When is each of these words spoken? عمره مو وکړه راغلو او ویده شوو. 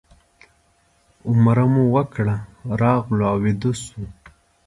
عمره 1.27 1.65
مو 1.73 1.83
وکړه 1.95 2.35
راغلو 2.81 3.23
او 3.31 3.37
ویده 3.43 3.71
شوو. 3.81 4.05